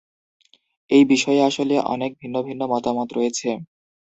এই 0.89 1.03
বিষয়ে 1.05 1.41
আসলে 1.43 1.75
অনেক 1.93 2.11
ভিন্ন 2.21 2.35
ভিন্ন 2.41 2.61
মতামত 2.71 3.09
রয়েছে। 3.13 3.49